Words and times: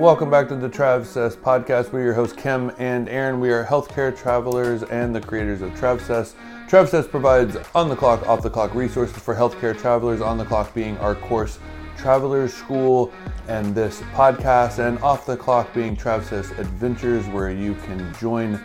Welcome 0.00 0.30
back 0.30 0.48
to 0.48 0.56
the 0.56 0.70
TravSess 0.70 1.36
podcast. 1.36 1.92
We're 1.92 2.04
your 2.04 2.14
hosts, 2.14 2.34
Kim 2.34 2.72
and 2.78 3.06
Aaron. 3.10 3.38
We 3.38 3.50
are 3.50 3.66
healthcare 3.66 4.16
travelers 4.16 4.82
and 4.84 5.14
the 5.14 5.20
creators 5.20 5.60
of 5.60 5.72
TravSess. 5.72 6.32
TravSess 6.68 7.10
provides 7.10 7.58
on 7.74 7.90
the 7.90 7.96
clock, 7.96 8.26
off 8.26 8.40
the 8.40 8.48
clock 8.48 8.74
resources 8.74 9.18
for 9.18 9.34
healthcare 9.34 9.78
travelers, 9.78 10.22
on 10.22 10.38
the 10.38 10.44
clock 10.46 10.72
being 10.72 10.96
our 11.00 11.14
course 11.14 11.58
Travelers 11.98 12.54
School 12.54 13.12
and 13.46 13.74
this 13.74 14.00
podcast, 14.14 14.78
and 14.78 14.98
off 15.00 15.26
the 15.26 15.36
clock 15.36 15.74
being 15.74 15.94
TravSess 15.94 16.58
Adventures, 16.58 17.26
where 17.26 17.50
you 17.50 17.74
can 17.84 18.10
join 18.14 18.58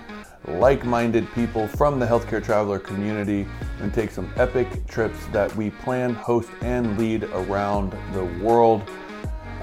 like 0.48 0.86
minded 0.86 1.30
people 1.34 1.68
from 1.68 2.00
the 2.00 2.06
healthcare 2.06 2.42
traveler 2.42 2.80
community 2.80 3.46
and 3.82 3.94
take 3.94 4.10
some 4.10 4.32
epic 4.38 4.88
trips 4.88 5.26
that 5.34 5.54
we 5.58 5.70
plan, 5.70 6.14
host, 6.14 6.50
and 6.62 6.98
lead 6.98 7.26
around 7.26 7.94
the 8.14 8.24
world. 8.42 8.90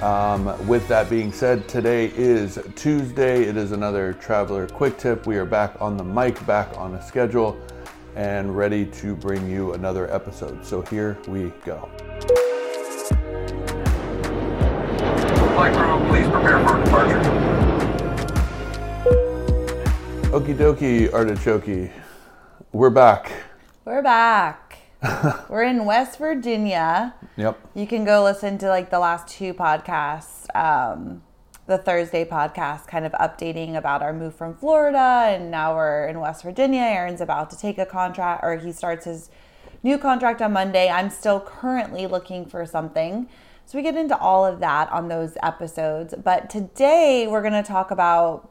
Um, 0.02 0.66
with 0.66 0.88
that 0.88 1.08
being 1.08 1.30
said, 1.30 1.68
today 1.68 2.12
is 2.16 2.58
Tuesday. 2.74 3.44
It 3.44 3.56
is 3.56 3.70
another 3.70 4.14
traveler 4.14 4.66
quick 4.66 4.98
tip. 4.98 5.28
We 5.28 5.36
are 5.36 5.44
back 5.44 5.80
on 5.80 5.96
the 5.96 6.02
mic, 6.02 6.44
back 6.44 6.76
on 6.76 6.96
a 6.96 7.02
schedule, 7.06 7.56
and 8.16 8.56
ready 8.56 8.84
to 8.84 9.14
bring 9.14 9.48
you 9.48 9.74
another 9.74 10.12
episode. 10.12 10.66
So 10.66 10.82
here 10.82 11.16
we 11.28 11.52
go. 11.64 11.88
Flight 15.54 15.72
crew, 15.76 16.04
please 16.08 16.28
prepare 16.28 16.66
for 16.66 16.82
departure. 16.84 17.20
Okie 20.32 20.56
dokie, 20.56 21.12
artichoke. 21.14 21.92
We're 22.72 22.90
back. 22.90 23.30
We're 23.84 24.02
back. 24.02 24.61
We're 25.48 25.64
in 25.64 25.84
West 25.84 26.18
Virginia. 26.18 27.14
Yep. 27.36 27.70
You 27.74 27.86
can 27.86 28.04
go 28.04 28.22
listen 28.22 28.58
to 28.58 28.68
like 28.68 28.90
the 28.90 28.98
last 28.98 29.28
two 29.28 29.52
podcasts. 29.54 30.46
Um, 30.54 31.22
the 31.66 31.78
Thursday 31.78 32.24
podcast, 32.24 32.88
kind 32.88 33.06
of 33.06 33.12
updating 33.12 33.76
about 33.76 34.02
our 34.02 34.12
move 34.12 34.34
from 34.34 34.52
Florida, 34.52 35.26
and 35.28 35.48
now 35.48 35.74
we're 35.74 36.06
in 36.08 36.18
West 36.18 36.42
Virginia. 36.42 36.80
Aaron's 36.80 37.20
about 37.20 37.50
to 37.50 37.56
take 37.56 37.78
a 37.78 37.86
contract, 37.86 38.42
or 38.42 38.56
he 38.56 38.72
starts 38.72 39.04
his 39.04 39.30
new 39.84 39.96
contract 39.96 40.42
on 40.42 40.52
Monday. 40.52 40.88
I'm 40.88 41.08
still 41.08 41.40
currently 41.40 42.08
looking 42.08 42.46
for 42.46 42.66
something. 42.66 43.28
So 43.64 43.78
we 43.78 43.82
get 43.82 43.96
into 43.96 44.18
all 44.18 44.44
of 44.44 44.58
that 44.58 44.90
on 44.90 45.06
those 45.06 45.36
episodes. 45.40 46.14
But 46.22 46.50
today 46.50 47.28
we're 47.28 47.42
going 47.42 47.52
to 47.52 47.62
talk 47.62 47.92
about 47.92 48.50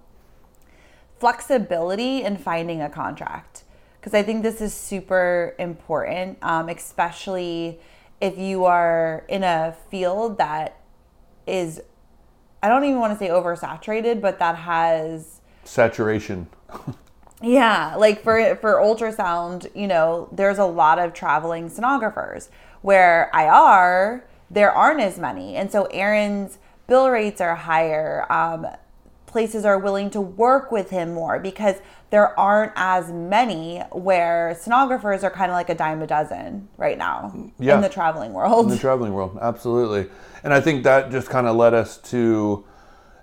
flexibility 1.20 2.24
in 2.24 2.38
finding 2.38 2.82
a 2.82 2.90
contract 2.90 3.66
because 4.02 4.16
I 4.16 4.24
think 4.24 4.42
this 4.42 4.62
is 4.62 4.74
super 4.74 5.54
important, 5.60 6.40
um, 6.42 6.70
especially 6.70 7.80
if 8.20 8.36
you 8.36 8.66
are 8.66 9.24
in 9.30 9.44
a 9.44 9.76
field 9.92 10.40
that 10.40 10.80
is, 11.46 11.80
I 12.64 12.68
don't 12.68 12.84
even 12.84 13.00
want 13.00 13.14
to 13.14 13.24
say 13.24 13.30
oversaturated, 13.30 14.20
but 14.20 14.40
that 14.40 14.56
has 14.56 15.42
Saturation. 15.64 16.48
yeah, 17.44 17.96
like 17.96 18.24
for 18.24 18.56
for 18.56 18.76
ultrasound, 18.76 19.70
you 19.76 19.88
know, 19.88 20.28
there's 20.32 20.58
a 20.58 20.66
lot 20.66 20.98
of 20.98 21.14
traveling 21.14 21.70
sonographers. 21.70 22.50
Where 22.82 23.30
IR, 23.36 24.26
there 24.50 24.72
aren't 24.72 25.02
as 25.02 25.20
many, 25.20 25.56
and 25.56 25.72
so 25.72 25.86
Aaron's 25.86 26.58
bill 26.88 27.12
rates 27.12 27.40
are 27.40 27.56
higher. 27.56 28.26
Um, 28.32 28.66
places 29.32 29.64
are 29.66 29.80
willing 29.80 30.10
to 30.12 30.20
work 30.22 30.72
with 30.72 30.90
him 30.90 31.14
more 31.14 31.40
because 31.40 31.76
there 32.10 32.38
aren't 32.38 32.74
as 32.76 33.10
many 33.12 33.80
where 33.92 34.56
sonographers 34.62 35.24
are 35.24 35.30
kind 35.30 35.50
of 35.50 35.56
like 35.56 35.70
a 35.70 35.76
dime 35.76 36.02
a 36.02 36.08
dozen 36.08 36.68
right 36.78 36.98
now 36.98 37.34
Yeah. 37.58 37.76
in 37.76 37.82
the 37.82 37.90
traveling 37.90 38.34
world. 38.34 38.66
In 38.66 38.72
the 38.72 38.78
traveling 38.78 39.14
world, 39.14 39.38
absolutely. 39.42 40.08
And 40.44 40.54
I 40.54 40.60
think 40.60 40.84
that 40.84 41.12
just 41.12 41.30
kind 41.30 41.48
of 41.48 41.56
led 41.56 41.74
us 41.74 41.98
to, 42.12 42.66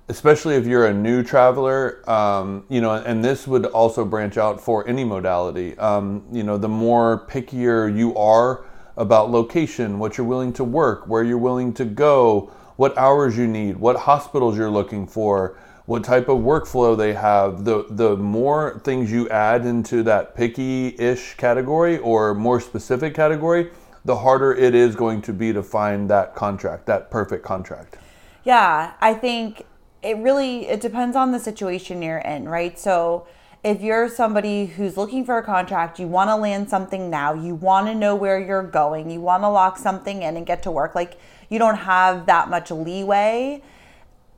especially 0.09 0.55
if 0.55 0.67
you're 0.67 0.87
a 0.87 0.95
new 0.95 1.23
traveler, 1.23 2.03
um, 2.11 2.65
you 2.71 2.81
know, 2.81 2.93
and 2.95 3.23
this 3.23 3.47
would 3.47 3.67
also 3.67 4.05
branch 4.07 4.39
out 4.39 4.61
for 4.61 4.89
any 4.89 5.05
modality. 5.05 5.77
Um, 5.79 6.25
you 6.33 6.43
know, 6.43 6.57
the 6.57 6.69
more 6.69 7.27
pickier 7.29 7.95
you 7.95 8.17
are 8.17 8.65
about 8.97 9.31
location, 9.31 9.99
what 9.99 10.17
you're 10.17 10.27
willing 10.27 10.55
to 10.55 10.65
work, 10.65 11.07
where 11.07 11.23
you're 11.23 11.37
willing 11.37 11.75
to 11.75 11.85
go, 11.85 12.51
what 12.77 12.97
hours 12.97 13.37
you 13.37 13.47
need, 13.47 13.77
what 13.77 13.97
hospitals 13.97 14.57
you're 14.57 14.71
looking 14.71 15.07
for, 15.07 15.59
what 15.89 16.05
type 16.05 16.29
of 16.29 16.37
workflow 16.41 16.95
they 16.95 17.15
have, 17.15 17.65
the 17.65 17.87
the 17.89 18.15
more 18.15 18.79
things 18.85 19.11
you 19.11 19.27
add 19.31 19.65
into 19.65 20.03
that 20.03 20.37
picky-ish 20.37 21.35
category 21.39 21.97
or 22.01 22.35
more 22.35 22.61
specific 22.61 23.15
category, 23.15 23.71
the 24.05 24.15
harder 24.15 24.55
it 24.55 24.75
is 24.75 24.95
going 24.95 25.23
to 25.23 25.33
be 25.33 25.51
to 25.51 25.63
find 25.63 26.11
that 26.11 26.35
contract, 26.35 26.85
that 26.85 27.11
perfect 27.11 27.43
contract. 27.43 27.97
Yeah, 28.45 28.93
I 29.01 29.15
think 29.15 29.65
it 30.03 30.19
really 30.19 30.67
it 30.67 30.83
depends 30.83 31.17
on 31.17 31.33
the 31.33 31.39
situation 31.39 32.03
you're 32.03 32.19
in, 32.19 32.47
right? 32.47 32.79
So 32.79 33.27
if 33.65 33.81
you're 33.81 34.11
somebody 34.11 34.67
who's 34.67 34.99
looking 34.99 35.25
for 35.25 35.39
a 35.39 35.43
contract, 35.43 35.99
you 35.99 36.07
want 36.07 36.29
to 36.29 36.37
land 36.37 36.69
something 36.69 37.09
now, 37.09 37.33
you 37.33 37.55
want 37.55 37.87
to 37.87 37.95
know 37.95 38.15
where 38.15 38.39
you're 38.39 38.63
going, 38.63 39.09
you 39.09 39.23
want 39.23 39.43
to 39.43 39.49
lock 39.49 39.79
something 39.79 40.21
in 40.21 40.37
and 40.37 40.45
get 40.45 40.63
to 40.65 40.71
work, 40.71 40.95
like 40.95 41.19
you 41.49 41.59
don't 41.59 41.77
have 41.77 42.27
that 42.27 42.51
much 42.51 42.71
leeway 42.71 43.63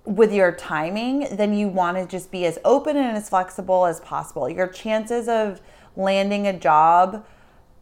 with 0.05 0.33
your 0.33 0.53
timing, 0.53 1.28
then 1.37 1.55
you 1.55 1.69
want 1.69 1.97
to 1.97 2.06
just 2.06 2.31
be 2.31 2.47
as 2.47 2.59
open 2.65 2.97
and 2.97 3.16
as 3.16 3.28
flexible 3.28 3.87
as 3.87 4.00
possible. 4.00 4.49
Your 4.49 4.66
chances 4.66 5.28
of 5.28 5.61
landing 5.97 6.47
a 6.47 6.59
job 6.59 7.27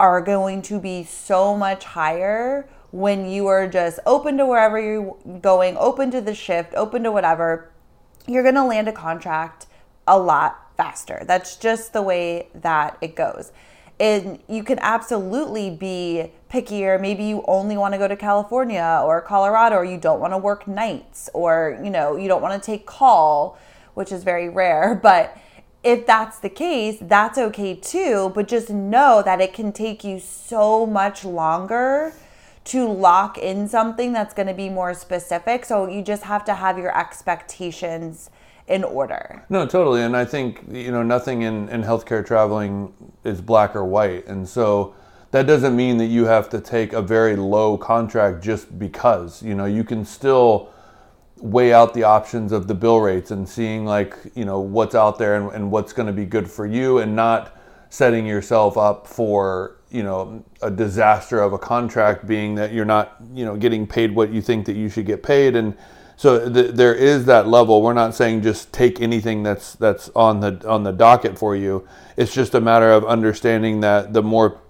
are 0.01 0.21
going 0.21 0.63
to 0.63 0.79
be 0.81 1.05
so 1.05 1.57
much 1.57 1.85
higher 1.85 2.69
when 2.91 3.29
you 3.29 3.47
are 3.47 3.69
just 3.69 3.99
open 4.07 4.37
to 4.39 4.47
wherever 4.47 4.81
you're 4.81 5.17
going, 5.41 5.77
open 5.77 6.11
to 6.11 6.21
the 6.21 6.35
shift, 6.35 6.75
open 6.75 7.03
to 7.03 7.13
whatever. 7.13 7.71
You're 8.27 8.43
going 8.43 8.55
to 8.55 8.65
land 8.65 8.89
a 8.89 8.93
contract 8.93 9.67
a 10.07 10.19
lot 10.19 10.77
faster. 10.77 11.23
That's 11.27 11.57
just 11.57 11.93
the 11.93 12.03
way 12.03 12.49
that 12.55 12.97
it 13.01 13.15
goes. 13.15 13.53
And 14.01 14.39
you 14.49 14.63
can 14.63 14.79
absolutely 14.81 15.71
be 15.71 16.31
pickier. 16.51 17.01
Maybe 17.01 17.25
you 17.25 17.45
only 17.49 17.77
want 17.77 17.95
to 17.95 17.99
go 17.99 18.07
to 18.07 18.17
California 18.17 19.03
or 19.05 19.21
Colorado, 19.21 19.77
or 19.77 19.85
you 19.85 19.99
don't 19.99 20.21
want 20.21 20.33
to 20.33 20.39
work 20.39 20.69
nights, 20.69 21.29
or 21.35 21.79
you 21.83 21.91
know, 21.91 22.17
you 22.17 22.29
don't 22.29 22.43
want 22.43 22.61
to 22.61 22.65
take 22.65 22.87
call, 22.87 23.59
which 23.95 24.13
is 24.13 24.23
very 24.25 24.49
rare. 24.49 24.95
But 25.03 25.37
if 25.83 26.07
that's 26.07 26.39
the 26.39 26.49
case, 26.49 26.99
that's 27.01 27.39
okay 27.39 27.75
too. 27.75 28.31
But 28.35 28.49
just 28.49 28.71
know 28.71 29.23
that 29.25 29.41
it 29.41 29.53
can 29.53 29.73
take 29.73 30.05
you 30.05 30.21
so 30.21 30.87
much 30.87 31.25
longer 31.25 32.13
to 32.65 32.87
lock 32.87 33.39
in 33.39 33.67
something 33.67 34.13
that's 34.13 34.35
going 34.35 34.49
to 34.49 34.55
be 34.55 34.69
more 34.69 34.93
specific. 34.93 35.65
So 35.65 35.89
you 35.89 36.03
just 36.03 36.25
have 36.25 36.45
to 36.45 36.55
have 36.55 36.77
your 36.77 36.97
expectations 36.97 38.31
in 38.69 38.85
order. 38.85 39.45
No, 39.49 39.67
totally. 39.67 40.03
And 40.03 40.17
I 40.17 40.25
think, 40.25 40.63
you 40.71 40.93
know, 40.93 41.03
nothing 41.03 41.43
in, 41.43 41.69
in 41.71 41.83
healthcare 41.83 42.25
traveling 42.25 42.93
is 43.25 43.41
black 43.41 43.75
or 43.75 43.85
white. 43.85 44.27
And 44.27 44.49
so 44.49 44.95
that 45.31 45.47
doesn't 45.47 45.75
mean 45.75 45.97
that 45.99 46.07
you 46.07 46.27
have 46.27 46.49
to 46.51 46.61
take 46.61 46.93
a 46.93 47.03
very 47.03 47.37
low 47.37 47.79
contract 47.79 48.43
just 48.43 48.79
because. 48.79 49.43
You 49.43 49.55
know, 49.55 49.65
you 49.65 49.85
can 49.85 50.05
still 50.05 50.71
weigh 51.39 51.73
out 51.73 51.95
the 51.95 52.03
options 52.03 52.53
of 52.53 52.67
the 52.67 52.75
bill 52.75 53.01
rates 53.01 53.31
and 53.31 53.49
seeing 53.49 53.85
like, 53.85 54.17
you 54.35 54.45
know, 54.45 54.61
what's 54.61 54.95
out 54.95 55.19
there 55.19 55.37
and, 55.37 55.53
and 55.53 55.71
what's 55.71 55.93
going 55.93 56.07
to 56.07 56.13
be 56.13 56.25
good 56.25 56.51
for 56.51 56.67
you 56.67 56.99
and 56.99 57.15
not 57.15 57.57
setting 57.91 58.27
yourself 58.27 58.77
up 58.77 59.07
for, 59.07 59.77
you 59.91 60.03
know, 60.03 60.45
a 60.61 60.71
disaster 60.71 61.41
of 61.41 61.53
a 61.53 61.59
contract 61.59 62.27
being 62.27 62.55
that 62.55 62.73
you're 62.73 62.85
not, 62.85 63.17
you 63.33 63.45
know, 63.45 63.57
getting 63.57 63.87
paid 63.87 64.15
what 64.15 64.31
you 64.31 64.43
think 64.43 64.67
that 64.67 64.77
you 64.77 64.89
should 64.89 65.07
get 65.07 65.23
paid 65.23 65.57
and 65.57 65.77
so 66.19 66.53
th- 66.53 66.75
there 66.75 66.97
is 66.97 67.27
that 67.27 67.47
level. 67.47 67.81
We're 67.81 67.93
not 67.93 68.13
saying 68.13 68.43
just 68.43 68.73
take 68.73 69.01
anything 69.01 69.45
that's 69.45 69.77
that's 69.77 70.11
on 70.17 70.41
the 70.41 70.69
on 70.69 70.83
the 70.83 70.91
docket 70.91 71.39
for 71.39 71.55
you. 71.55 71.87
It's 72.17 72.35
just 72.35 72.57
a 72.57 72.61
matter 72.61 72.91
of 72.91 73.05
understanding 73.05 73.81
that 73.83 74.13
the 74.13 74.23
more 74.23 74.61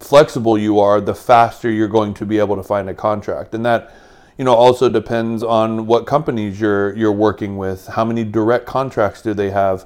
flexible 0.00 0.56
you 0.56 0.80
are, 0.80 1.02
the 1.02 1.14
faster 1.14 1.70
you're 1.70 1.86
going 1.86 2.14
to 2.14 2.24
be 2.24 2.38
able 2.38 2.56
to 2.56 2.62
find 2.62 2.88
a 2.88 2.94
contract, 2.94 3.54
and 3.54 3.62
that 3.66 3.94
you 4.38 4.44
know 4.46 4.54
also 4.54 4.88
depends 4.88 5.42
on 5.42 5.86
what 5.86 6.06
companies 6.06 6.58
you're 6.58 6.96
you're 6.96 7.12
working 7.12 7.58
with. 7.58 7.88
How 7.88 8.06
many 8.06 8.24
direct 8.24 8.64
contracts 8.64 9.20
do 9.20 9.34
they 9.34 9.50
have? 9.50 9.84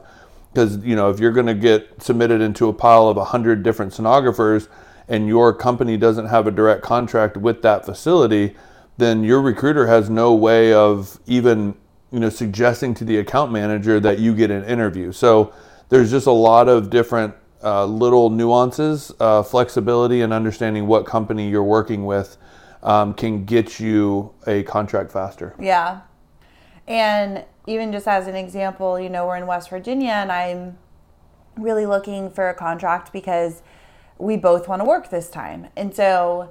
Because 0.52 0.76
you 0.84 0.94
know 0.94 1.10
if 1.10 1.18
you're 1.18 1.32
going 1.32 1.46
to 1.46 1.54
get 1.54 2.00
submitted 2.00 2.40
into 2.40 2.68
a 2.68 2.72
pile 2.72 3.08
of 3.08 3.16
hundred 3.16 3.64
different 3.64 3.92
sonographers, 3.92 4.68
and 5.08 5.26
your 5.26 5.52
company 5.52 5.96
doesn't 5.96 6.26
have 6.26 6.46
a 6.46 6.52
direct 6.52 6.82
contract 6.82 7.36
with 7.36 7.62
that 7.62 7.84
facility 7.84 8.54
then 8.98 9.24
your 9.24 9.40
recruiter 9.40 9.86
has 9.86 10.10
no 10.10 10.34
way 10.34 10.72
of 10.72 11.18
even 11.26 11.74
you 12.10 12.20
know 12.20 12.28
suggesting 12.28 12.94
to 12.94 13.04
the 13.04 13.16
account 13.18 13.50
manager 13.52 13.98
that 14.00 14.18
you 14.18 14.34
get 14.34 14.50
an 14.50 14.64
interview. 14.64 15.12
So 15.12 15.52
there's 15.88 16.10
just 16.10 16.26
a 16.26 16.32
lot 16.32 16.68
of 16.68 16.90
different 16.90 17.34
uh, 17.62 17.84
little 17.86 18.30
nuances, 18.30 19.12
uh, 19.18 19.42
flexibility, 19.42 20.20
and 20.20 20.32
understanding 20.32 20.86
what 20.86 21.06
company 21.06 21.48
you're 21.48 21.64
working 21.64 22.04
with 22.04 22.36
um, 22.82 23.14
can 23.14 23.44
get 23.44 23.80
you 23.80 24.32
a 24.46 24.62
contract 24.64 25.10
faster. 25.10 25.54
Yeah. 25.58 26.02
And 26.86 27.44
even 27.66 27.92
just 27.92 28.08
as 28.08 28.26
an 28.26 28.36
example, 28.36 28.98
you 28.98 29.10
know, 29.10 29.26
we're 29.26 29.36
in 29.36 29.46
West 29.46 29.70
Virginia 29.70 30.12
and 30.12 30.32
I'm 30.32 30.78
really 31.56 31.86
looking 31.86 32.30
for 32.30 32.48
a 32.48 32.54
contract 32.54 33.12
because 33.12 33.62
we 34.18 34.36
both 34.36 34.68
want 34.68 34.80
to 34.80 34.84
work 34.84 35.10
this 35.10 35.28
time. 35.28 35.68
And 35.76 35.94
so 35.94 36.50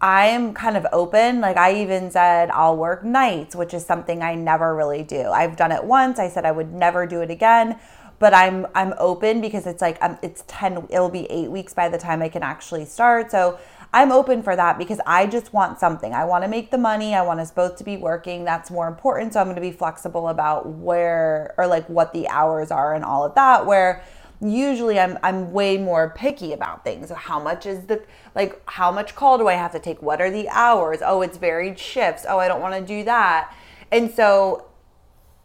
I'm 0.00 0.52
kind 0.54 0.76
of 0.76 0.86
open. 0.92 1.40
Like 1.40 1.56
I 1.56 1.80
even 1.80 2.10
said 2.10 2.50
I'll 2.50 2.76
work 2.76 3.04
nights, 3.04 3.56
which 3.56 3.72
is 3.72 3.84
something 3.84 4.22
I 4.22 4.34
never 4.34 4.74
really 4.74 5.02
do. 5.02 5.28
I've 5.30 5.56
done 5.56 5.72
it 5.72 5.84
once. 5.84 6.18
I 6.18 6.28
said 6.28 6.44
I 6.44 6.52
would 6.52 6.72
never 6.72 7.06
do 7.06 7.20
it 7.22 7.30
again, 7.30 7.78
but 8.18 8.34
I'm 8.34 8.66
I'm 8.74 8.94
open 8.98 9.40
because 9.40 9.66
it's 9.66 9.80
like 9.80 9.96
um, 10.02 10.18
it's 10.22 10.44
10 10.46 10.88
it'll 10.90 11.08
be 11.08 11.26
8 11.30 11.50
weeks 11.50 11.72
by 11.72 11.88
the 11.88 11.98
time 11.98 12.22
I 12.22 12.28
can 12.28 12.42
actually 12.42 12.84
start. 12.84 13.30
So 13.30 13.58
I'm 13.94 14.10
open 14.10 14.42
for 14.42 14.56
that 14.56 14.76
because 14.76 14.98
I 15.06 15.26
just 15.26 15.52
want 15.52 15.78
something. 15.78 16.12
I 16.12 16.24
want 16.24 16.42
to 16.42 16.48
make 16.48 16.72
the 16.72 16.78
money. 16.78 17.14
I 17.14 17.22
want 17.22 17.38
us 17.38 17.52
both 17.52 17.76
to 17.76 17.84
be 17.84 17.96
working. 17.96 18.44
That's 18.44 18.68
more 18.68 18.88
important. 18.88 19.32
So 19.32 19.40
I'm 19.40 19.46
going 19.46 19.54
to 19.54 19.62
be 19.62 19.70
flexible 19.70 20.28
about 20.28 20.66
where 20.66 21.54
or 21.56 21.68
like 21.68 21.88
what 21.88 22.12
the 22.12 22.26
hours 22.28 22.72
are 22.72 22.94
and 22.94 23.04
all 23.04 23.24
of 23.24 23.36
that 23.36 23.66
where 23.66 24.02
usually 24.44 25.00
I'm 25.00 25.18
I'm 25.22 25.52
way 25.52 25.78
more 25.78 26.10
picky 26.10 26.52
about 26.52 26.84
things. 26.84 27.10
How 27.10 27.40
much 27.40 27.66
is 27.66 27.86
the 27.86 28.02
like 28.34 28.60
how 28.68 28.92
much 28.92 29.14
call 29.14 29.38
do 29.38 29.48
I 29.48 29.54
have 29.54 29.72
to 29.72 29.78
take? 29.78 30.02
What 30.02 30.20
are 30.20 30.30
the 30.30 30.48
hours? 30.50 30.98
Oh, 31.04 31.22
it's 31.22 31.38
varied 31.38 31.78
shifts. 31.78 32.26
Oh, 32.28 32.38
I 32.38 32.48
don't 32.48 32.60
want 32.60 32.74
to 32.74 32.80
do 32.80 33.04
that. 33.04 33.54
And 33.90 34.10
so 34.10 34.66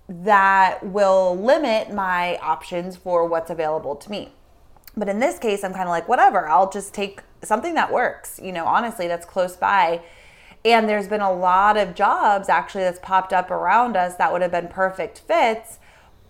that 0.10 0.86
will 0.86 1.38
limit 1.38 1.94
my 1.94 2.38
options 2.38 2.98
for 2.98 3.26
what's 3.26 3.50
available 3.50 3.96
to 3.96 4.12
me. 4.12 4.34
But 4.98 5.08
in 5.08 5.20
this 5.20 5.40
case, 5.40 5.64
I'm 5.64 5.72
kind 5.72 5.88
of 5.88 5.90
like 5.90 6.10
whatever. 6.10 6.48
I'll 6.48 6.70
just 6.70 6.94
take 6.94 7.22
something 7.44 7.76
that 7.76 7.92
works. 7.94 8.40
You 8.44 8.52
know, 8.52 8.66
honestly, 8.66 9.08
that's 9.08 9.26
close 9.26 9.56
by. 9.56 10.02
And 10.66 10.90
there's 10.90 11.08
been 11.08 11.22
a 11.22 11.32
lot 11.32 11.78
of 11.78 11.96
jobs 11.96 12.50
actually 12.50 12.84
that's 12.84 13.00
popped 13.00 13.32
up 13.32 13.50
around 13.50 13.96
us 13.96 14.16
that 14.16 14.34
would 14.34 14.42
have 14.42 14.52
been 14.52 14.68
perfect 14.68 15.20
fits 15.20 15.80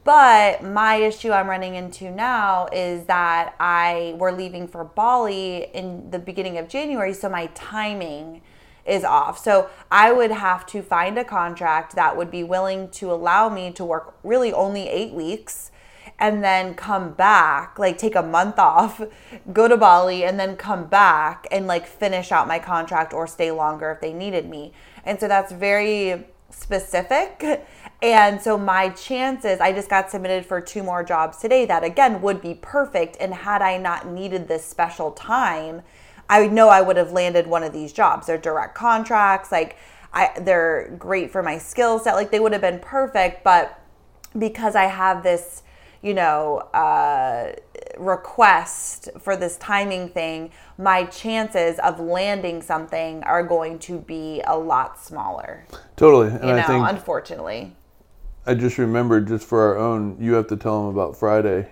but 0.09 0.63
my 0.63 0.95
issue 0.95 1.29
I'm 1.29 1.47
running 1.47 1.75
into 1.75 2.09
now 2.09 2.67
is 2.71 3.05
that 3.05 3.53
I 3.59 4.15
we're 4.17 4.31
leaving 4.31 4.67
for 4.67 4.83
Bali 4.83 5.67
in 5.71 6.09
the 6.09 6.17
beginning 6.17 6.57
of 6.57 6.67
January, 6.67 7.13
so 7.13 7.29
my 7.29 7.45
timing 7.53 8.41
is 8.87 9.03
off. 9.03 9.37
So 9.37 9.69
I 9.91 10.11
would 10.11 10.31
have 10.31 10.65
to 10.67 10.81
find 10.81 11.19
a 11.19 11.23
contract 11.23 11.93
that 11.93 12.17
would 12.17 12.31
be 12.31 12.43
willing 12.43 12.89
to 12.89 13.11
allow 13.11 13.49
me 13.49 13.71
to 13.73 13.85
work 13.85 14.15
really 14.23 14.51
only 14.51 14.89
8 14.89 15.13
weeks 15.13 15.69
and 16.17 16.43
then 16.43 16.73
come 16.73 17.13
back, 17.13 17.77
like 17.77 17.99
take 17.99 18.15
a 18.15 18.23
month 18.23 18.57
off, 18.57 19.03
go 19.53 19.67
to 19.67 19.77
Bali 19.77 20.23
and 20.23 20.39
then 20.39 20.55
come 20.55 20.87
back 20.87 21.45
and 21.51 21.67
like 21.67 21.85
finish 21.85 22.31
out 22.31 22.47
my 22.47 22.57
contract 22.57 23.13
or 23.13 23.27
stay 23.27 23.51
longer 23.51 23.91
if 23.91 24.01
they 24.01 24.13
needed 24.13 24.49
me. 24.49 24.73
And 25.05 25.19
so 25.19 25.27
that's 25.27 25.51
very 25.51 26.25
specific. 26.49 27.63
And 28.01 28.41
so 28.41 28.57
my 28.57 28.89
chances, 28.89 29.59
I 29.59 29.73
just 29.73 29.89
got 29.89 30.09
submitted 30.09 30.45
for 30.45 30.61
two 30.61 30.83
more 30.83 31.03
jobs 31.03 31.37
today 31.37 31.65
that 31.65 31.83
again 31.83 32.21
would 32.21 32.41
be 32.41 32.53
perfect. 32.53 33.17
And 33.19 33.33
had 33.33 33.61
I 33.61 33.77
not 33.77 34.07
needed 34.07 34.47
this 34.47 34.63
special 34.63 35.11
time, 35.11 35.81
I 36.29 36.47
know 36.47 36.69
I 36.69 36.81
would 36.81 36.95
have 36.95 37.11
landed 37.11 37.47
one 37.47 37.63
of 37.63 37.73
these 37.73 37.91
jobs. 37.91 38.27
They're 38.27 38.37
direct 38.37 38.75
contracts, 38.75 39.51
like 39.51 39.77
I 40.13 40.31
they're 40.39 40.95
great 40.97 41.31
for 41.31 41.43
my 41.43 41.57
skill 41.57 41.99
set. 41.99 42.15
Like 42.15 42.31
they 42.31 42.39
would 42.39 42.53
have 42.53 42.61
been 42.61 42.79
perfect, 42.79 43.43
but 43.43 43.81
because 44.37 44.75
I 44.75 44.85
have 44.85 45.23
this, 45.23 45.63
you 46.01 46.13
know, 46.13 46.59
uh, 46.73 47.53
request 47.97 49.09
for 49.19 49.35
this 49.35 49.57
timing 49.57 50.07
thing, 50.09 50.51
my 50.77 51.03
chances 51.05 51.79
of 51.79 51.99
landing 51.99 52.61
something 52.61 53.23
are 53.23 53.43
going 53.43 53.79
to 53.79 53.99
be 53.99 54.41
a 54.47 54.57
lot 54.57 55.01
smaller. 55.01 55.65
Totally. 55.95 56.29
And 56.29 56.43
You 56.43 56.53
know, 56.53 56.59
I 56.59 56.63
think 56.63 56.87
unfortunately. 56.87 57.75
I 58.49 58.55
just 58.55 58.79
remembered 58.79 59.27
just 59.27 59.45
for 59.45 59.61
our 59.61 59.77
own, 59.77 60.17
you 60.19 60.33
have 60.33 60.47
to 60.47 60.57
tell 60.57 60.81
them 60.87 60.97
about 60.97 61.15
Friday, 61.15 61.67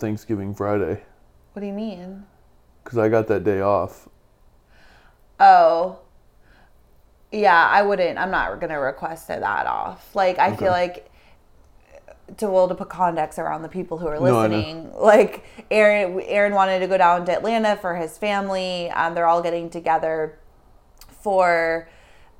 Thanksgiving 0.00 0.56
Friday, 0.56 1.00
What 1.52 1.60
do 1.60 1.66
you 1.68 1.72
mean? 1.72 2.24
because 2.82 2.98
I 2.98 3.08
got 3.08 3.28
that 3.28 3.44
day 3.44 3.60
off. 3.60 4.08
Oh. 5.38 6.00
Yeah, 7.30 7.68
I 7.70 7.82
wouldn't. 7.82 8.18
I'm 8.18 8.32
not 8.32 8.58
going 8.58 8.70
to 8.70 8.76
request 8.76 9.28
that 9.28 9.44
off. 9.44 10.16
Like, 10.16 10.40
I 10.40 10.56
feel 10.56 10.72
like 10.72 11.08
to 12.38 12.50
well 12.50 12.66
to 12.66 12.74
put 12.74 12.88
context 12.88 13.38
around 13.38 13.62
the 13.62 13.68
people 13.68 13.98
who 13.98 14.08
are 14.08 14.18
No, 14.18 14.22
listening. 14.40 14.92
like 14.96 15.44
Aaron, 15.70 16.20
Aaron 16.22 16.54
wanted 16.54 16.80
to 16.80 16.88
go 16.88 16.98
down 16.98 17.24
to 17.26 17.32
Atlanta 17.36 17.76
for 17.76 17.94
his 17.94 18.18
family. 18.18 18.90
Um, 18.90 19.14
they're 19.14 19.28
all 19.28 19.42
getting 19.42 19.70
together 19.70 20.36
for 21.22 21.88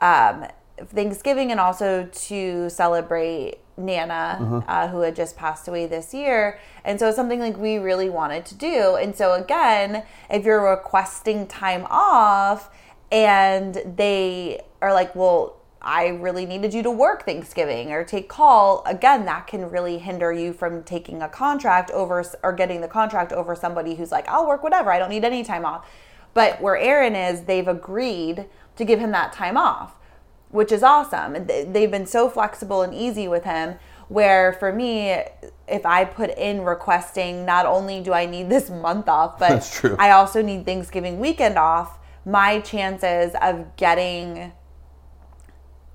um, 0.00 0.46
Thanksgiving 0.76 1.52
and 1.52 1.60
also 1.60 2.08
to 2.12 2.68
celebrate 2.68 3.58
Nana, 3.76 4.64
uh, 4.66 4.88
who 4.88 5.00
had 5.00 5.14
just 5.14 5.36
passed 5.36 5.68
away 5.68 5.86
this 5.86 6.14
year. 6.14 6.58
And 6.84 6.98
so 6.98 7.08
it's 7.08 7.16
something 7.16 7.40
like 7.40 7.56
we 7.56 7.76
really 7.76 8.08
wanted 8.08 8.46
to 8.46 8.54
do. 8.54 8.96
And 8.96 9.14
so 9.14 9.34
again, 9.34 10.04
if 10.30 10.44
you're 10.44 10.70
requesting 10.70 11.46
time 11.46 11.86
off 11.90 12.70
and 13.12 13.74
they 13.96 14.62
are 14.80 14.92
like, 14.92 15.14
well, 15.14 15.60
I 15.82 16.08
really 16.08 16.46
needed 16.46 16.74
you 16.74 16.82
to 16.82 16.90
work 16.90 17.24
Thanksgiving 17.24 17.92
or 17.92 18.02
take 18.02 18.28
call, 18.28 18.82
again, 18.86 19.24
that 19.26 19.46
can 19.46 19.70
really 19.70 19.98
hinder 19.98 20.32
you 20.32 20.52
from 20.52 20.82
taking 20.82 21.22
a 21.22 21.28
contract 21.28 21.90
over 21.92 22.24
or 22.42 22.52
getting 22.52 22.80
the 22.80 22.88
contract 22.88 23.32
over 23.32 23.54
somebody 23.54 23.94
who's 23.94 24.10
like, 24.10 24.26
I'll 24.28 24.48
work 24.48 24.64
whatever. 24.64 24.90
I 24.90 24.98
don't 24.98 25.10
need 25.10 25.24
any 25.24 25.44
time 25.44 25.64
off. 25.64 25.88
But 26.34 26.60
where 26.60 26.76
Aaron 26.76 27.14
is, 27.14 27.42
they've 27.42 27.68
agreed 27.68 28.46
to 28.76 28.84
give 28.84 28.98
him 28.98 29.12
that 29.12 29.32
time 29.32 29.56
off, 29.56 29.94
which 30.50 30.72
is 30.72 30.82
awesome. 30.82 31.46
They- 31.46 31.64
They've 31.64 31.90
been 31.90 32.06
so 32.06 32.28
flexible 32.28 32.82
and 32.82 32.94
easy 32.94 33.28
with 33.28 33.44
him. 33.44 33.76
Where 34.08 34.52
for 34.52 34.72
me, 34.72 35.10
if 35.66 35.84
I 35.84 36.04
put 36.04 36.30
in 36.38 36.62
requesting, 36.62 37.44
not 37.44 37.66
only 37.66 38.00
do 38.00 38.12
I 38.12 38.24
need 38.26 38.48
this 38.48 38.70
month 38.70 39.08
off, 39.08 39.38
but. 39.38 39.64
I 39.98 40.12
also 40.12 40.42
need 40.42 40.64
Thanksgiving 40.64 41.18
weekend 41.18 41.58
off, 41.58 41.98
my 42.24 42.60
chances 42.60 43.34
of 43.42 43.74
getting 43.76 44.52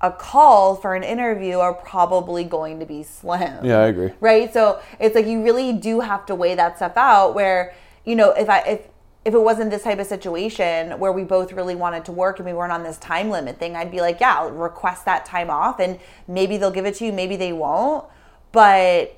a 0.00 0.10
call 0.10 0.74
for 0.74 0.94
an 0.94 1.04
interview 1.04 1.58
are 1.58 1.72
probably 1.74 2.42
going 2.44 2.80
to 2.80 2.86
be 2.86 3.02
slim 3.04 3.64
Yeah, 3.64 3.78
I 3.78 3.86
agree. 3.86 4.10
right 4.20 4.52
so 4.52 4.80
it's 4.98 5.14
like 5.14 5.26
you 5.26 5.44
really 5.44 5.72
do 5.74 6.00
have 6.00 6.26
to 6.26 6.34
weigh 6.34 6.56
that 6.56 6.76
stuff 6.76 6.96
out 6.96 7.34
where 7.36 7.72
you 8.04 8.16
know 8.16 8.32
if 8.32 8.48
i 8.50 8.58
if 8.62 8.80
if 9.24 9.34
it 9.34 9.40
wasn't 9.40 9.70
this 9.70 9.84
type 9.84 9.98
of 10.00 10.06
situation 10.06 10.98
where 10.98 11.12
we 11.12 11.22
both 11.22 11.52
really 11.52 11.76
wanted 11.76 12.04
to 12.04 12.12
work 12.12 12.38
and 12.40 12.46
we 12.46 12.52
weren't 12.52 12.72
on 12.72 12.82
this 12.82 12.98
time 12.98 13.30
limit 13.30 13.56
thing 13.58 13.76
i'd 13.76 13.90
be 13.90 14.00
like 14.00 14.18
yeah 14.20 14.34
I'll 14.38 14.50
request 14.50 15.04
that 15.04 15.24
time 15.24 15.48
off 15.48 15.78
and 15.78 15.98
maybe 16.26 16.56
they'll 16.56 16.72
give 16.72 16.86
it 16.86 16.96
to 16.96 17.04
you 17.06 17.12
maybe 17.12 17.36
they 17.36 17.52
won't. 17.52 18.04
But 18.50 19.16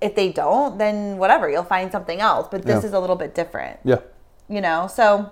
if 0.00 0.14
they 0.14 0.30
don't 0.32 0.78
then 0.78 1.16
whatever 1.18 1.48
you'll 1.50 1.64
find 1.64 1.90
something 1.90 2.20
else. 2.20 2.46
But 2.50 2.62
this 2.64 2.82
Yeah. 2.82 2.88
is 2.88 2.92
a 2.94 3.00
little 3.00 3.16
bit 3.16 3.34
different 3.34 3.80
Yeah. 3.84 3.98
you 4.48 4.60
know? 4.60 4.86
So 4.86 5.30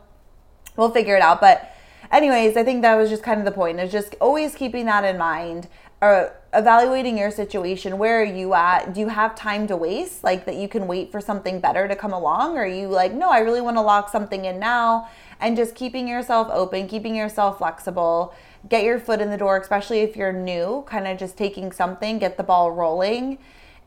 we'll 0.76 0.90
figure 0.90 1.14
it 1.16 1.22
out. 1.22 1.40
But 1.40 1.68
anyways 2.10 2.56
i 2.56 2.62
think 2.64 2.82
that 2.82 2.96
was 2.96 3.08
just 3.08 3.22
kind 3.22 3.38
of 3.38 3.44
the 3.46 3.52
point 3.52 3.78
is 3.80 3.90
just 3.92 4.14
always 4.20 4.54
keeping 4.54 4.86
that 4.86 5.04
in 5.04 5.16
mind. 5.16 5.68
Or 6.00 6.34
evaluating 6.54 7.16
your 7.16 7.30
situation 7.30 7.96
where 7.96 8.20
are 8.20 8.24
you 8.24 8.52
at? 8.52 8.92
Do 8.92 9.00
you 9.00 9.08
have 9.08 9.34
time 9.34 9.66
to 9.68 9.76
waste 9.76 10.22
like 10.22 10.44
that 10.44 10.56
you 10.56 10.68
can 10.68 10.86
wait 10.86 11.10
for 11.10 11.20
something 11.20 11.60
better 11.60 11.88
to 11.88 11.96
come 11.96 12.12
along? 12.12 12.58
Or 12.58 12.66
you 12.66 12.88
like 12.88 13.12
no 13.12 13.30
i 13.30 13.38
really 13.38 13.60
want 13.60 13.76
to 13.76 13.80
lock 13.80 14.10
something 14.10 14.44
in 14.44 14.58
now 14.58 15.08
and 15.40 15.56
just 15.56 15.74
keeping 15.74 16.06
yourself 16.06 16.48
open 16.52 16.88
keeping 16.88 17.14
yourself 17.14 17.58
flexible. 17.58 18.34
Get 18.68 18.84
your 18.84 19.00
foot 19.00 19.20
in 19.20 19.30
the 19.30 19.36
door 19.36 19.56
especially 19.58 20.00
if 20.00 20.16
you're 20.16 20.32
new 20.32 20.84
kind 20.86 21.08
of 21.08 21.18
just 21.18 21.36
taking 21.36 21.72
something 21.72 22.18
get 22.18 22.36
the 22.36 22.42
ball 22.42 22.70
rolling 22.70 23.38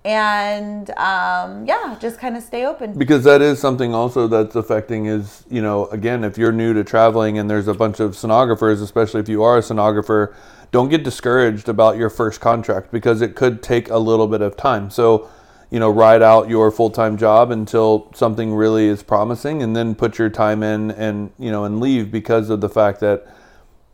and 0.06 0.92
um, 0.92 1.66
yeah 1.66 1.98
just 2.00 2.20
kind 2.20 2.38
of 2.38 2.44
stay 2.44 2.66
open 2.66 2.98
Because 2.98 3.24
that 3.24 3.42
is 3.42 3.60
something 3.60 3.94
also 3.94 4.28
that's 4.28 4.56
affecting 4.56 5.08
is, 5.08 5.44
you 5.50 5.62
know, 5.62 5.88
again, 5.88 6.24
if 6.24 6.38
you're 6.38 6.52
new 6.52 6.74
to 6.74 6.84
traveling 6.84 7.40
and 7.40 7.50
there's 7.50 7.68
a 7.68 7.74
bunch 7.74 8.00
of 8.00 8.12
sonographers, 8.12 8.82
especially 8.82 9.20
if 9.20 9.28
you 9.28 9.44
are 9.44 9.58
a 9.58 9.62
sonographer, 9.62 10.34
don't 10.72 10.90
get 10.90 11.04
discouraged 11.04 11.68
about 11.68 11.98
your 11.98 12.10
first 12.10 12.40
contract 12.40 12.92
because 12.92 13.22
it 13.22 13.36
could 13.36 13.64
take 13.64 13.90
a 13.90 13.98
little 13.98 14.28
bit 14.28 14.42
of 14.42 14.56
time. 14.56 14.90
So, 14.90 15.30
you 15.72 15.80
know, 15.80 15.90
ride 15.90 16.22
out 16.22 16.50
your 16.50 16.72
full 16.72 16.92
time 16.92 17.18
job 17.18 17.50
until 17.50 18.12
something 18.14 18.54
really 18.54 18.88
is 18.88 19.02
promising 19.02 19.64
and 19.64 19.76
then 19.76 19.96
put 19.96 20.20
your 20.20 20.30
time 20.30 20.62
in 20.62 20.92
and, 20.92 21.32
you 21.40 21.52
know, 21.52 21.66
and 21.66 21.80
leave 21.80 22.12
because 22.12 22.50
of 22.50 22.62
the 22.62 22.70
fact 22.70 23.00
that 23.00 23.26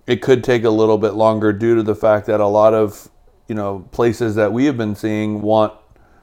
it 0.08 0.22
could 0.22 0.44
take 0.44 0.64
a 0.64 0.70
little 0.70 0.98
bit 0.98 1.14
longer 1.14 1.54
due 1.54 1.76
to 1.76 1.84
the 1.84 1.96
fact 1.96 2.26
that 2.28 2.42
a 2.42 2.48
lot 2.48 2.74
of, 2.74 3.10
you 3.48 3.56
know, 3.56 3.88
places 3.92 4.36
that 4.36 4.52
we 4.52 4.66
have 4.66 4.78
been 4.78 4.96
seeing 4.96 5.42
want 5.42 5.74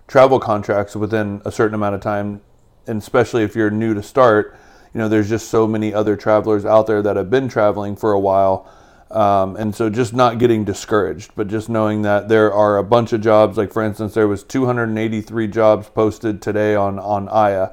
travel 0.08 0.40
contracts 0.40 0.96
within 0.96 1.40
a 1.44 1.52
certain 1.52 1.74
amount 1.74 1.94
of 1.94 2.00
time 2.00 2.40
and 2.86 3.00
especially 3.00 3.44
if 3.44 3.54
you're 3.54 3.70
new 3.70 3.94
to 3.94 4.02
start 4.02 4.56
you 4.94 4.98
know 4.98 5.08
there's 5.08 5.28
just 5.28 5.48
so 5.50 5.66
many 5.66 5.92
other 5.92 6.16
travelers 6.16 6.64
out 6.64 6.86
there 6.86 7.02
that 7.02 7.14
have 7.14 7.30
been 7.30 7.48
traveling 7.48 7.94
for 7.94 8.12
a 8.12 8.18
while 8.18 8.68
um, 9.10 9.56
and 9.56 9.74
so 9.74 9.88
just 9.88 10.14
not 10.14 10.38
getting 10.38 10.64
discouraged 10.64 11.30
but 11.36 11.46
just 11.46 11.68
knowing 11.68 12.02
that 12.02 12.28
there 12.28 12.52
are 12.52 12.78
a 12.78 12.82
bunch 12.82 13.12
of 13.12 13.20
jobs 13.20 13.58
like 13.58 13.72
for 13.72 13.82
instance 13.82 14.14
there 14.14 14.26
was 14.26 14.42
283 14.42 15.46
jobs 15.46 15.88
posted 15.90 16.40
today 16.40 16.74
on 16.74 16.98
on 16.98 17.28
aya 17.28 17.68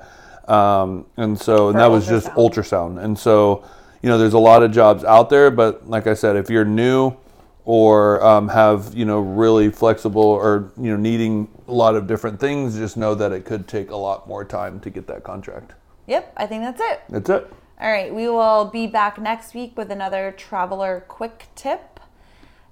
um, 0.50 1.06
and 1.18 1.40
so 1.40 1.70
and 1.70 1.80
that 1.80 1.90
was 1.90 2.06
just 2.06 2.28
ultrasound 2.32 3.02
and 3.02 3.18
so 3.18 3.64
you 4.02 4.10
know 4.10 4.18
there's 4.18 4.34
a 4.34 4.40
lot 4.40 4.62
of 4.62 4.72
jobs 4.72 5.06
out 5.06 5.30
there 5.30 5.50
but 5.50 5.90
like 5.90 6.06
i 6.06 6.14
said 6.14 6.36
if 6.36 6.50
you're 6.50 6.66
new 6.66 7.16
or 7.64 8.24
um, 8.24 8.50
have 8.50 8.94
you 8.94 9.06
know 9.06 9.20
really 9.20 9.72
flexible 9.72 10.22
or 10.22 10.72
you 10.78 10.92
know 10.92 10.98
needing 10.98 11.48
a 11.68 11.74
lot 11.74 11.96
of 11.96 12.08
different 12.08 12.40
things. 12.40 12.78
Just 12.78 12.98
know 12.98 13.16
that 13.16 13.32
it 13.32 13.46
could 13.46 13.68
take 13.68 13.92
a 13.92 13.96
lot 13.96 14.28
more 14.28 14.46
time 14.46 14.80
to 14.82 14.90
get 14.90 15.08
that 15.08 15.24
contract. 15.24 15.74
Yep, 16.08 16.34
I 16.38 16.46
think 16.46 16.64
that's 16.64 16.82
it. 16.82 17.02
That's 17.10 17.30
it. 17.30 17.52
All 17.80 17.92
right, 17.92 18.14
we 18.14 18.30
will 18.30 18.66
be 18.66 18.88
back 18.88 19.20
next 19.20 19.54
week 19.54 19.76
with 19.78 19.92
another 19.92 20.34
traveler 20.38 21.04
quick 21.08 21.48
tip. 21.56 22.00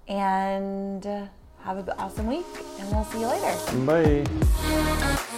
And 0.08 1.06
uh, 1.06 1.28
have 1.64 1.78
an 1.78 1.90
awesome 1.98 2.28
week, 2.28 2.46
and 2.80 2.92
we'll 2.92 3.06
see 3.06 3.22
you 3.22 3.28
later. 3.28 3.56
Bye. 3.86 5.30